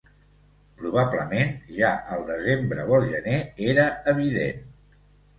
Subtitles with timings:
[0.77, 3.35] Probablement ja el desembre o el gener
[3.67, 3.85] era
[4.15, 4.65] evident